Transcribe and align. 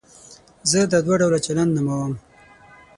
زه 0.71 0.79
دا 0.91 0.99
دوه 1.05 1.15
ډوله 1.21 1.39
چلند 1.45 1.71
نوموم. 1.77 2.13